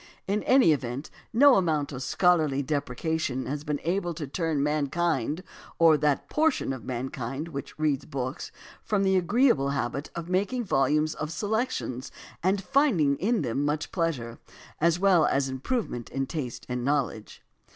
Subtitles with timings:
[0.25, 5.43] In any event no amount of scholarly deprecation has been able to turn mankind
[5.77, 8.51] or that portion of mankind which reads books
[8.83, 12.11] from the agreeable habit of making volumes of selections
[12.41, 14.39] and finding in them much pleasure,
[14.79, 17.43] as well as improvement in taste and knowledge.